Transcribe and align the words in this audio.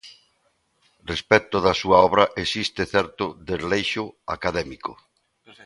Respecto 1.11 1.55
da 1.65 1.73
súa 1.81 1.97
obra 2.07 2.23
existe 2.43 2.83
certo 2.93 3.25
desleixo 3.49 4.03
académico. 4.35 4.91